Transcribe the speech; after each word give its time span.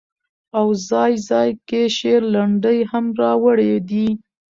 او 0.57 0.67
ځاى 0.87 1.13
ځاى 1.27 1.51
کې 1.67 1.81
شعر، 1.97 2.21
لنډۍ 2.33 2.79
هم 2.91 3.05
را 3.19 3.31
وړي 3.43 3.73
دي 3.89 4.07